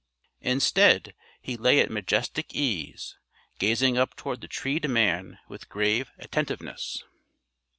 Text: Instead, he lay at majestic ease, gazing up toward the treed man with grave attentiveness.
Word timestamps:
Instead, 0.41 1.13
he 1.43 1.55
lay 1.55 1.79
at 1.79 1.91
majestic 1.91 2.55
ease, 2.55 3.19
gazing 3.59 3.99
up 3.99 4.15
toward 4.15 4.41
the 4.41 4.47
treed 4.47 4.89
man 4.89 5.37
with 5.47 5.69
grave 5.69 6.09
attentiveness. 6.17 7.03